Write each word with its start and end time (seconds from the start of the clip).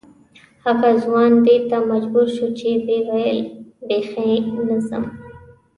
هغه 0.63 0.89
ځوان 1.03 1.31
دې 1.45 1.57
ته 1.69 1.77
مجبور 1.91 2.27
شو 2.35 2.47
چې 2.59 2.67
ویې 2.83 2.99
ویل 3.09 3.39
بې 3.87 3.99
خي 4.09 4.31
نه 4.67 4.77
ځم. 4.87 5.03